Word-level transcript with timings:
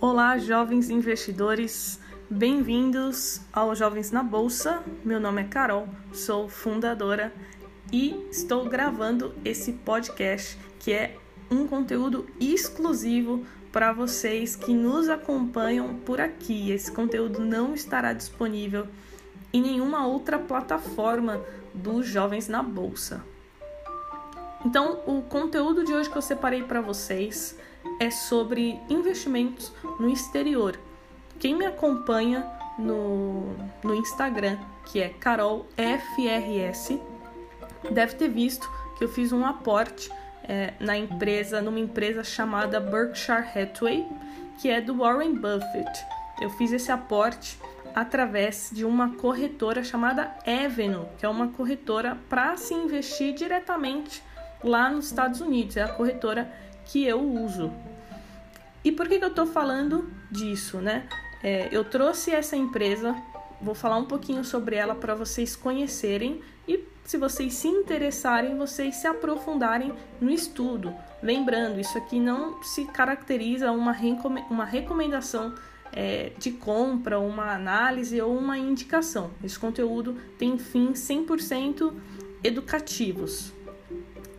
Olá, 0.00 0.38
jovens 0.38 0.90
investidores, 0.90 1.98
bem-vindos 2.30 3.40
ao 3.52 3.74
Jovens 3.74 4.12
na 4.12 4.22
Bolsa. 4.22 4.80
Meu 5.04 5.18
nome 5.18 5.42
é 5.42 5.44
Carol, 5.44 5.88
sou 6.12 6.48
fundadora 6.48 7.32
e 7.92 8.24
estou 8.30 8.68
gravando 8.68 9.34
esse 9.44 9.72
podcast 9.72 10.56
que 10.78 10.92
é 10.92 11.16
um 11.50 11.66
conteúdo 11.66 12.28
exclusivo 12.38 13.44
para 13.72 13.92
vocês 13.92 14.54
que 14.54 14.72
nos 14.72 15.08
acompanham 15.08 15.96
por 15.96 16.20
aqui. 16.20 16.70
Esse 16.70 16.92
conteúdo 16.92 17.40
não 17.40 17.74
estará 17.74 18.12
disponível 18.12 18.86
em 19.52 19.60
nenhuma 19.60 20.06
outra 20.06 20.38
plataforma 20.38 21.42
dos 21.74 22.06
Jovens 22.06 22.46
na 22.46 22.62
Bolsa. 22.62 23.24
Então, 24.64 25.00
o 25.06 25.22
conteúdo 25.22 25.84
de 25.84 25.92
hoje 25.92 26.08
que 26.08 26.16
eu 26.16 26.22
separei 26.22 26.62
para 26.62 26.80
vocês 26.80 27.58
é 28.00 28.10
sobre 28.10 28.80
investimentos 28.88 29.72
no 29.98 30.08
exterior. 30.08 30.78
Quem 31.38 31.54
me 31.54 31.66
acompanha 31.66 32.46
no, 32.78 33.54
no 33.82 33.94
Instagram, 33.94 34.58
que 34.86 35.00
é 35.00 35.08
CarolFRS, 35.08 36.98
deve 37.90 38.14
ter 38.14 38.28
visto 38.28 38.70
que 38.96 39.04
eu 39.04 39.08
fiz 39.08 39.32
um 39.32 39.44
aporte 39.44 40.10
é, 40.42 40.74
na 40.80 40.96
empresa, 40.96 41.60
numa 41.60 41.78
empresa 41.78 42.24
chamada 42.24 42.80
Berkshire 42.80 43.46
Hathaway, 43.54 44.06
que 44.60 44.68
é 44.68 44.80
do 44.80 44.96
Warren 44.96 45.34
Buffett. 45.34 46.04
Eu 46.40 46.50
fiz 46.50 46.72
esse 46.72 46.90
aporte 46.90 47.58
através 47.94 48.70
de 48.72 48.84
uma 48.84 49.14
corretora 49.16 49.82
chamada 49.82 50.34
Avenue, 50.46 51.06
que 51.18 51.26
é 51.26 51.28
uma 51.28 51.48
corretora 51.48 52.16
para 52.28 52.56
se 52.56 52.74
investir 52.74 53.34
diretamente 53.34 54.22
lá 54.62 54.88
nos 54.88 55.06
Estados 55.06 55.40
Unidos. 55.40 55.76
É 55.76 55.82
a 55.82 55.88
corretora 55.88 56.50
que 56.88 57.04
eu 57.04 57.20
uso. 57.20 57.70
E 58.82 58.90
por 58.90 59.06
que, 59.08 59.18
que 59.18 59.24
eu 59.24 59.28
estou 59.28 59.46
falando 59.46 60.10
disso, 60.30 60.78
né? 60.78 61.06
É, 61.42 61.68
eu 61.70 61.84
trouxe 61.84 62.30
essa 62.30 62.56
empresa, 62.56 63.14
vou 63.60 63.74
falar 63.74 63.96
um 63.96 64.06
pouquinho 64.06 64.42
sobre 64.42 64.76
ela 64.76 64.94
para 64.94 65.14
vocês 65.14 65.54
conhecerem 65.54 66.40
e, 66.66 66.84
se 67.04 67.16
vocês 67.16 67.54
se 67.54 67.68
interessarem, 67.68 68.56
vocês 68.56 68.96
se 68.96 69.06
aprofundarem 69.06 69.92
no 70.20 70.30
estudo. 70.30 70.94
Lembrando, 71.22 71.78
isso 71.78 71.96
aqui 71.98 72.18
não 72.18 72.62
se 72.62 72.86
caracteriza 72.86 73.70
uma, 73.70 73.94
uma 74.50 74.64
recomendação 74.64 75.54
é, 75.92 76.32
de 76.38 76.52
compra, 76.52 77.18
uma 77.18 77.52
análise 77.52 78.20
ou 78.20 78.36
uma 78.36 78.56
indicação. 78.56 79.30
Esse 79.44 79.58
conteúdo 79.58 80.16
tem 80.38 80.58
fins 80.58 81.00
100% 81.00 81.92
educativos. 82.42 83.52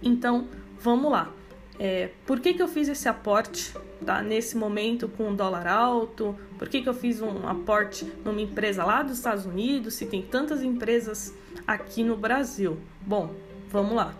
Então, 0.01 0.47
vamos 0.79 1.11
lá. 1.11 1.38
É, 1.79 2.09
por 2.25 2.41
que, 2.41 2.53
que 2.53 2.61
eu 2.61 2.67
fiz 2.67 2.89
esse 2.89 3.07
aporte 3.07 3.73
tá, 4.05 4.21
nesse 4.21 4.57
momento 4.57 5.07
com 5.07 5.31
o 5.31 5.35
dólar 5.35 5.65
alto? 5.65 6.35
Por 6.57 6.67
que, 6.67 6.81
que 6.81 6.89
eu 6.89 6.93
fiz 6.93 7.21
um 7.21 7.47
aporte 7.47 8.05
numa 8.25 8.41
empresa 8.41 8.83
lá 8.83 9.01
dos 9.01 9.17
Estados 9.17 9.45
Unidos, 9.45 9.93
se 9.93 10.05
tem 10.05 10.21
tantas 10.21 10.61
empresas 10.61 11.33
aqui 11.65 12.03
no 12.03 12.17
Brasil? 12.17 12.77
Bom, 13.01 13.33
vamos 13.69 13.95
lá. 13.95 14.13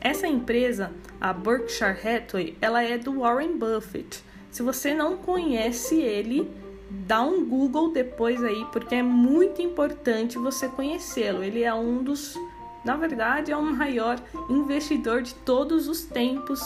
Essa 0.00 0.26
empresa, 0.26 0.92
a 1.20 1.32
Berkshire 1.32 1.96
Hathaway, 1.96 2.58
ela 2.60 2.82
é 2.82 2.98
do 2.98 3.20
Warren 3.20 3.56
Buffett. 3.56 4.22
Se 4.50 4.62
você 4.62 4.92
não 4.92 5.16
conhece 5.16 6.00
ele, 6.00 6.50
dá 6.90 7.22
um 7.22 7.44
Google 7.44 7.92
depois 7.92 8.42
aí, 8.42 8.66
porque 8.72 8.96
é 8.96 9.02
muito 9.02 9.62
importante 9.62 10.36
você 10.36 10.68
conhecê-lo. 10.68 11.44
Ele 11.44 11.62
é 11.62 11.72
um 11.72 12.02
dos, 12.02 12.38
na 12.84 12.96
verdade, 12.96 13.52
é 13.52 13.56
o 13.56 13.62
maior 13.62 14.20
investidor 14.50 15.22
de 15.22 15.32
todos 15.36 15.88
os 15.88 16.04
tempos 16.04 16.60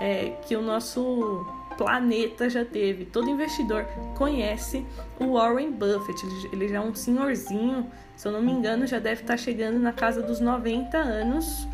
é, 0.00 0.30
que 0.46 0.56
o 0.56 0.62
nosso 0.62 1.46
planeta 1.76 2.50
já 2.50 2.64
teve. 2.64 3.04
Todo 3.04 3.30
investidor 3.30 3.84
conhece 4.16 4.84
o 5.18 5.34
Warren 5.34 5.72
Buffett. 5.72 6.20
Ele, 6.52 6.68
já 6.68 6.76
é 6.76 6.80
um 6.80 6.94
senhorzinho, 6.94 7.90
se 8.16 8.26
eu 8.26 8.32
não 8.32 8.42
me 8.42 8.50
engano, 8.50 8.86
já 8.86 8.98
deve 8.98 9.22
estar 9.22 9.36
chegando 9.36 9.78
na 9.78 9.92
casa 9.92 10.22
dos 10.22 10.40
90 10.40 10.96
anos 10.98 11.68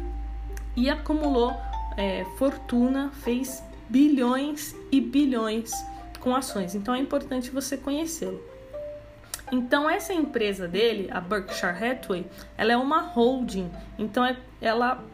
e 0.77 0.91
acumulou 0.91 1.57
é, 1.97 2.25
fortuna, 2.37 3.11
fez 3.23 3.63
bilhões 3.89 4.77
e 4.93 5.01
bilhões 5.01 5.73
com 6.21 6.35
ações. 6.35 6.75
Então 6.75 6.95
é 6.95 6.99
importante 6.99 7.51
você 7.51 7.77
conhecê-lo. 7.77 8.41
Então 9.51 9.89
essa 9.89 10.13
empresa 10.13 10.67
dele, 10.67 11.09
a 11.11 11.21
Berkshire 11.21 11.73
Hathaway, 11.73 12.27
ela 12.57 12.73
é 12.73 12.77
uma 12.77 13.01
holding. 13.01 13.71
Então 13.99 14.25
é, 14.25 14.37
ela 14.61 15.05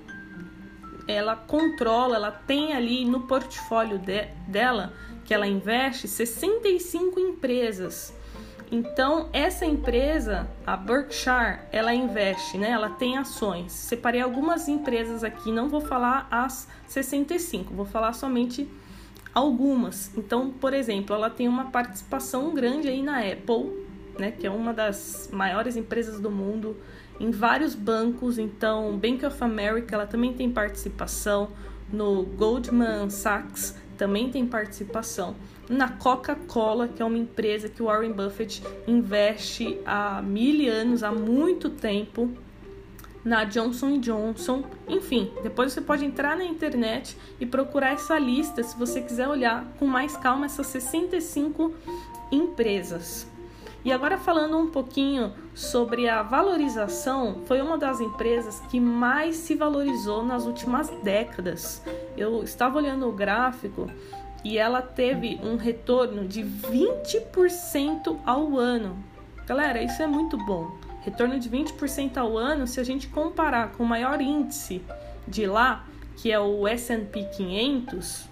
ela 1.07 1.37
controla, 1.37 2.17
ela 2.17 2.31
tem 2.31 2.73
ali 2.73 3.05
no 3.05 3.23
portfólio 3.23 3.99
de, 3.99 4.27
dela 4.47 4.93
que 5.25 5.35
ela 5.35 5.47
investe 5.47 6.09
65 6.09 7.19
empresas. 7.19 8.15
Então, 8.71 9.29
essa 9.35 9.67
empresa, 9.67 10.49
a 10.67 10.77
Berkshire, 10.77 11.59
ela 11.71 11.95
investe, 11.95 12.57
né? 12.57 12.71
Ela 12.71 12.89
tem 12.89 13.19
ações. 13.19 13.71
Separei 13.71 14.23
algumas 14.23 14.67
empresas 14.67 15.23
aqui, 15.23 15.53
não 15.53 15.69
vou 15.69 15.83
falar 15.83 16.27
as 16.31 16.67
65, 16.89 17.75
vou 17.75 17.85
falar 17.85 18.15
somente 18.15 18.67
algumas. 19.35 20.11
Então, 20.17 20.51
por 20.51 20.73
exemplo, 20.73 21.15
ela 21.15 21.29
tem 21.29 21.49
uma 21.49 21.71
participação 21.71 22.55
grande 22.55 22.89
aí 22.89 23.03
na 23.03 23.21
Apple, 23.21 23.87
né, 24.19 24.31
que 24.31 24.47
é 24.47 24.51
uma 24.51 24.73
das 24.73 25.29
maiores 25.33 25.77
empresas 25.77 26.21
do 26.21 26.31
mundo 26.31 26.77
em 27.21 27.31
vários 27.31 27.75
bancos, 27.75 28.39
então 28.39 28.97
Bank 28.99 29.25
of 29.25 29.43
America 29.43 29.95
ela 29.95 30.07
também 30.07 30.33
tem 30.33 30.51
participação, 30.51 31.51
no 31.93 32.23
Goldman 32.23 33.11
Sachs 33.11 33.77
também 33.97 34.31
tem 34.31 34.47
participação, 34.47 35.37
na 35.69 35.89
Coca-Cola, 35.89 36.89
que 36.89 37.01
é 37.01 37.05
uma 37.05 37.19
empresa 37.19 37.69
que 37.69 37.83
o 37.83 37.87
Warren 37.87 38.13
Buffett 38.13 38.63
investe 38.87 39.79
há 39.87 40.21
mil 40.21 40.73
anos, 40.73 41.03
há 41.03 41.13
muito 41.13 41.71
tempo, 41.71 42.31
na 43.25 43.45
Johnson 43.45 44.01
Johnson, 44.01 44.65
enfim, 44.89 45.31
depois 45.43 45.73
você 45.73 45.81
pode 45.81 46.05
entrar 46.05 46.37
na 46.37 46.45
internet 46.45 47.17
e 47.39 47.47
procurar 47.47 47.93
essa 47.93 48.19
lista 48.19 48.63
se 48.63 48.77
você 48.77 49.01
quiser 49.01 49.29
olhar 49.29 49.65
com 49.79 49.87
mais 49.87 50.17
calma 50.17 50.47
essas 50.47 50.67
65 50.67 51.73
empresas. 52.33 53.29
E 53.85 53.93
agora 53.93 54.17
falando 54.17 54.57
um 54.57 54.71
pouquinho 54.71 55.33
sobre 55.55 56.09
a 56.09 56.23
valorização, 56.23 57.43
foi 57.47 57.61
uma 57.61 57.77
das 57.77 58.01
empresas 58.01 58.61
que 58.71 58.79
mais 58.79 59.37
se 59.37 59.57
valorizou 59.57 60.25
nas 60.25 60.47
últimas 60.47 60.89
décadas. 61.03 61.83
Eu 62.17 62.45
estava 62.45 62.79
olhando 62.79 63.09
o 63.09 63.13
gráfico 63.13 63.91
e 64.45 64.57
ela 64.57 64.81
teve 64.83 65.41
um 65.43 65.57
retorno 65.57 66.27
de 66.29 66.43
20% 66.45 68.19
ao 68.25 68.57
ano. 68.57 68.97
Galera, 69.47 69.83
isso 69.83 70.01
é 70.01 70.07
muito 70.07 70.37
bom. 70.37 70.71
Retorno 71.01 71.41
de 71.41 71.51
20% 71.51 72.17
ao 72.17 72.39
ano, 72.39 72.69
se 72.69 72.79
a 72.79 72.85
gente 72.85 73.09
comparar 73.09 73.73
com 73.73 73.83
o 73.83 73.87
maior 73.87 74.21
índice 74.21 74.81
de 75.27 75.45
lá, 75.47 75.85
que 76.17 76.31
é 76.31 76.39
o 76.39 76.69
S&P 76.69 77.25
500, 77.37 78.29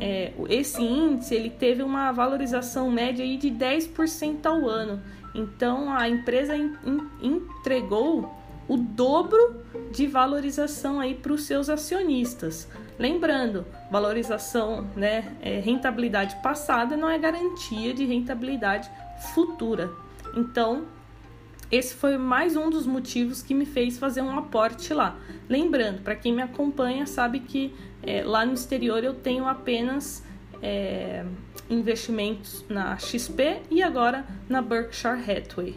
é, 0.00 0.32
esse 0.48 0.82
índice 0.82 1.34
ele 1.34 1.50
teve 1.50 1.82
uma 1.82 2.12
valorização 2.12 2.90
média 2.90 3.24
aí 3.24 3.36
de 3.36 3.50
10% 3.50 4.46
ao 4.46 4.68
ano. 4.68 5.00
Então 5.34 5.92
a 5.92 6.08
empresa 6.08 6.56
in, 6.56 6.74
in, 6.84 7.00
entregou 7.22 8.34
o 8.68 8.76
dobro 8.76 9.62
de 9.90 10.06
valorização 10.06 11.00
aí 11.00 11.14
para 11.14 11.32
os 11.32 11.44
seus 11.44 11.68
acionistas. 11.70 12.68
Lembrando, 12.98 13.64
valorização, 13.90 14.86
né, 14.94 15.36
é, 15.40 15.58
rentabilidade 15.60 16.36
passada 16.42 16.96
não 16.96 17.08
é 17.08 17.18
garantia 17.18 17.94
de 17.94 18.04
rentabilidade 18.04 18.90
futura. 19.34 19.90
Então, 20.36 20.84
esse 21.70 21.94
foi 21.94 22.16
mais 22.16 22.56
um 22.56 22.70
dos 22.70 22.86
motivos 22.86 23.42
que 23.42 23.52
me 23.52 23.66
fez 23.66 23.98
fazer 23.98 24.22
um 24.22 24.38
aporte 24.38 24.94
lá. 24.94 25.18
Lembrando, 25.48 26.00
para 26.00 26.16
quem 26.16 26.32
me 26.32 26.40
acompanha 26.40 27.06
sabe 27.06 27.40
que 27.40 27.74
é, 28.02 28.24
lá 28.24 28.46
no 28.46 28.54
exterior 28.54 29.04
eu 29.04 29.12
tenho 29.12 29.46
apenas 29.46 30.24
é, 30.62 31.26
investimentos 31.68 32.64
na 32.68 32.96
XP 32.98 33.60
e 33.70 33.82
agora 33.82 34.24
na 34.48 34.62
Berkshire 34.62 35.20
Hathaway. 35.20 35.76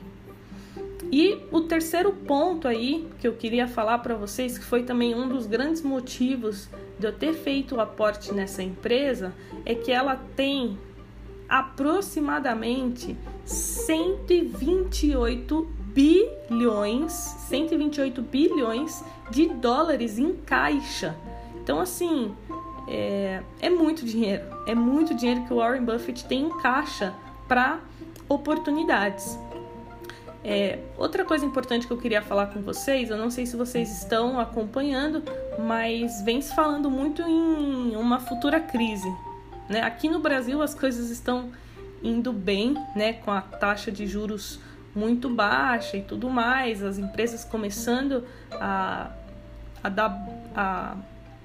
E 1.12 1.39
o 1.51 1.60
terceiro 1.62 2.13
ponto 2.13 2.69
aí 2.69 3.10
que 3.19 3.27
eu 3.27 3.33
queria 3.33 3.68
falar 3.68 3.98
para 4.00 4.16
vocês, 4.16 4.57
que 4.57 4.63
foi 4.63 4.83
também 4.83 5.13
um 5.13 5.27
dos 5.27 5.45
grandes 5.45 5.81
motivos 5.81 6.69
de 6.98 7.06
eu 7.06 7.12
ter 7.12 7.33
feito 7.33 7.75
o 7.75 7.81
aporte 7.81 8.33
nessa 8.33 8.63
empresa, 8.63 9.33
é 9.66 9.75
que 9.75 9.92
ela 9.92 10.16
tem 10.38 10.80
aproximadamente 11.50 13.18
128 13.44 15.81
bilhões, 15.94 17.12
128 17.12 18.22
bilhões 18.22 19.04
de 19.30 19.48
dólares 19.48 20.18
em 20.20 20.34
caixa 20.34 21.16
então, 21.62 21.80
assim, 21.80 22.36
é, 22.88 23.42
é 23.62 23.70
muito 23.70 24.04
dinheiro. 24.06 24.44
É 24.68 24.74
muito 24.74 25.14
dinheiro 25.14 25.46
que 25.46 25.54
o 25.54 25.58
Warren 25.58 25.86
Buffett 25.86 26.26
tem 26.26 26.46
em 26.46 26.58
caixa 26.60 27.14
para 27.48 27.80
oportunidades. 28.28 29.38
É, 30.44 30.80
outra 30.98 31.24
coisa 31.24 31.46
importante 31.46 31.86
que 31.86 31.94
eu 31.94 31.98
queria 31.98 32.22
falar 32.22 32.48
com 32.48 32.62
vocês, 32.62 33.12
eu 33.12 33.18
não 33.18 33.30
sei 33.30 33.46
se 33.46 33.56
vocês 33.56 33.92
estão 33.96 34.40
acompanhando, 34.40 35.24
mas 35.60 36.24
vem 36.24 36.42
se 36.42 36.54
falando 36.56 36.90
muito 36.90 37.22
em 37.22 37.96
uma 37.96 38.20
futura 38.20 38.60
crise. 38.60 39.08
Né? 39.70 39.82
Aqui 39.82 40.10
no 40.10 40.20
Brasil 40.20 40.62
as 40.64 40.74
coisas 40.74 41.12
estão 41.12 41.52
indo 42.02 42.34
bem, 42.34 42.76
né, 42.96 43.14
com 43.14 43.30
a 43.30 43.42
taxa 43.42 43.92
de 43.92 44.08
juros 44.08 44.60
muito 44.96 45.30
baixa 45.30 45.98
e 45.98 46.02
tudo 46.02 46.30
mais, 46.30 46.84
as 46.84 46.98
empresas 46.98 47.46
começando 47.46 48.26
a, 48.52 49.12
a, 49.84 49.90
dar, 49.90 50.28
a 50.56 50.96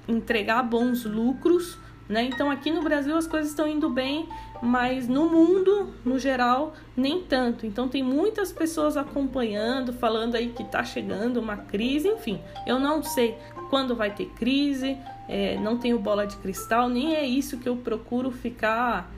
entregar 0.09 0.63
bons 0.63 1.05
lucros, 1.05 1.79
né? 2.09 2.23
Então 2.23 2.51
aqui 2.51 2.71
no 2.71 2.83
Brasil 2.83 3.17
as 3.17 3.27
coisas 3.27 3.51
estão 3.51 3.67
indo 3.67 3.91
bem, 3.91 4.29
mas 4.63 5.09
no 5.09 5.29
mundo, 5.29 5.93
no 6.05 6.19
geral, 6.19 6.75
nem 6.97 7.23
tanto. 7.23 7.67
Então 7.67 7.89
tem 7.89 8.03
muitas 8.03 8.53
pessoas 8.53 8.97
acompanhando, 8.97 9.93
falando 9.93 10.37
aí 10.37 10.51
que 10.51 10.63
está 10.63 10.85
chegando 10.85 11.39
uma 11.39 11.57
crise, 11.57 12.09
enfim. 12.09 12.41
Eu 12.67 12.79
não 12.79 13.03
sei 13.03 13.37
quando 13.71 13.97
vai 13.97 14.15
ter 14.15 14.27
crise, 14.31 14.97
é, 15.29 15.59
não 15.59 15.77
tenho 15.77 15.99
bola 15.99 16.27
de 16.27 16.37
cristal, 16.37 16.89
nem 16.89 17.17
é 17.17 17.27
isso 17.27 17.59
que 17.59 17.69
eu 17.69 17.77
procuro 17.77 18.31
ficar 18.31 19.11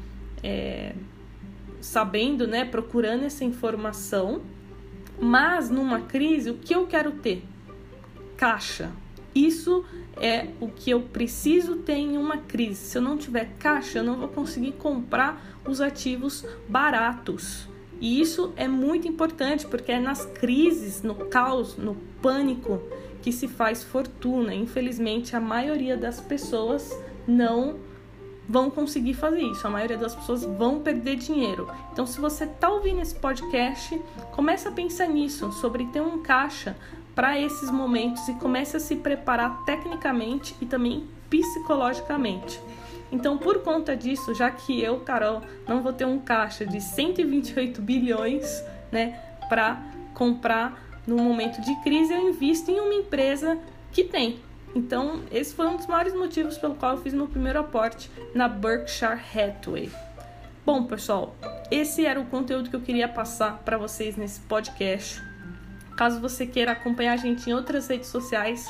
é, 0.43 0.93
sabendo, 1.81 2.47
né, 2.47 2.65
procurando 2.65 3.25
essa 3.25 3.45
informação. 3.45 4.43
Mas 5.21 5.69
numa 5.69 6.01
crise, 6.01 6.51
o 6.51 6.55
que 6.55 6.75
eu 6.75 6.87
quero 6.87 7.13
ter? 7.13 7.43
Caixa. 8.37 8.91
Isso 9.35 9.85
é 10.17 10.49
o 10.61 10.69
que 10.69 10.91
eu 10.91 11.03
preciso 11.03 11.77
ter 11.77 11.97
em 11.97 12.17
uma 12.17 12.39
crise. 12.39 12.77
Se 12.77 12.99
eu 12.99 13.03
não 13.03 13.17
tiver 13.17 13.51
caixa, 13.59 13.99
eu 13.99 14.05
não 14.05 14.17
vou 14.17 14.29
conseguir 14.29 14.73
comprar 14.73 15.61
os 15.67 15.81
ativos 15.81 16.45
baratos. 16.69 17.69
E 18.01 18.21
isso 18.21 18.53
é 18.57 18.69
muito 18.69 19.09
importante 19.09 19.67
porque 19.67 19.93
é 19.93 19.99
nas 19.99 20.25
crises, 20.25 21.03
no 21.03 21.15
caos, 21.15 21.77
no 21.77 21.97
pânico 22.23 22.81
que 23.23 23.33
se 23.33 23.49
faz 23.49 23.83
fortuna. 23.83 24.55
Infelizmente, 24.55 25.35
a 25.35 25.41
maioria 25.41 25.97
das 25.97 26.21
pessoas 26.21 26.97
não 27.27 27.79
vão 28.49 28.71
conseguir 28.71 29.15
fazer 29.15 29.43
isso. 29.43 29.67
A 29.67 29.71
maioria 29.71 29.99
das 29.99 30.15
pessoas 30.15 30.45
vão 30.45 30.81
perder 30.81 31.17
dinheiro. 31.17 31.69
Então, 31.93 32.07
se 32.07 32.19
você 32.19 32.45
está 32.45 32.71
ouvindo 32.71 33.03
esse 33.03 33.15
podcast, 33.15 34.01
comece 34.33 34.67
a 34.67 34.73
pensar 34.73 35.07
nisso, 35.07 35.53
sobre 35.53 35.85
ter 35.87 36.01
um 36.01 36.23
caixa 36.23 36.77
para 37.15 37.39
esses 37.39 37.71
momentos 37.71 38.27
e 38.29 38.35
comece 38.35 38.77
a 38.77 38.81
se 38.81 38.97
preparar 38.97 39.65
tecnicamente 39.65 40.55
e 40.61 40.67
também 40.67 41.07
psicologicamente. 41.29 42.61
Então, 43.11 43.37
por 43.37 43.63
conta 43.63 43.97
disso, 43.97 44.35
já 44.35 44.51
que 44.51 44.81
eu, 44.81 45.01
Carol, 45.01 45.43
não 45.67 45.83
vou 45.83 45.93
ter 45.93 46.05
um 46.05 46.19
caixa 46.19 46.65
de 46.65 46.81
128 46.81 47.81
bilhões, 47.83 48.63
né, 48.93 49.19
para 49.49 49.83
comprar 50.15 51.01
no 51.07 51.17
momento 51.17 51.61
de 51.61 51.75
crise, 51.83 52.13
eu 52.13 52.29
invisto 52.29 52.71
em 52.71 52.81
uma 52.81 52.95
empresa 52.95 53.59
que 53.91 54.05
tem 54.05 54.39
então, 54.75 55.23
esse 55.31 55.55
foi 55.55 55.67
um 55.67 55.77
dos 55.77 55.87
maiores 55.87 56.15
motivos 56.15 56.59
pelo 56.59 56.75
qual 56.75 56.93
eu 56.93 57.03
fiz 57.03 57.15
meu 57.15 57.27
primeiro 57.27 57.59
aporte 57.59 58.11
na 58.35 58.49
Berkshire 58.49 59.19
Hathaway. 59.35 59.91
Bom, 60.65 60.85
pessoal, 60.85 61.35
esse 61.71 62.05
era 62.05 62.21
o 62.21 62.27
conteúdo 62.27 62.69
que 62.69 62.77
eu 62.77 62.81
queria 62.81 63.09
passar 63.09 63.63
para 63.65 63.79
vocês 63.79 64.17
nesse 64.17 64.41
podcast. 64.41 65.23
Caso 65.97 66.21
você 66.21 66.47
queira 66.47 66.73
acompanhar 66.73 67.15
a 67.15 67.17
gente 67.17 67.49
em 67.49 67.55
outras 67.55 67.89
redes 67.89 68.09
sociais, 68.09 68.67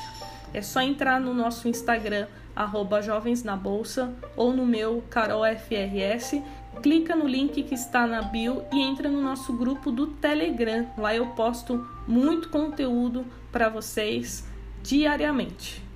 é 0.55 0.63
só 0.63 0.81
entrar 0.81 1.21
no 1.21 1.35
nosso 1.35 1.69
Instagram, 1.69 2.27
arroba 2.55 3.03
Jovens 3.03 3.43
na 3.43 3.57
Bolsa, 3.57 4.15
ou 4.37 4.53
no 4.53 4.65
meu, 4.65 5.03
CarolFRS. 5.11 6.43
Clica 6.83 7.17
no 7.17 7.27
link 7.27 7.63
que 7.65 7.75
está 7.75 8.07
na 8.07 8.23
bio 8.23 8.63
e 8.73 8.81
entra 8.81 9.09
no 9.09 9.21
nosso 9.21 9.53
grupo 9.53 9.91
do 9.91 10.07
Telegram. 10.07 10.87
Lá 10.97 11.15
eu 11.15 11.27
posto 11.29 11.85
muito 12.07 12.49
conteúdo 12.49 13.27
para 13.51 13.69
vocês 13.69 14.47
diariamente. 14.83 15.88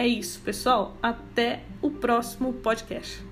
É 0.00 0.06
isso, 0.06 0.40
pessoal. 0.40 0.96
Até 1.02 1.60
o 1.82 1.90
próximo 1.90 2.54
podcast. 2.54 3.22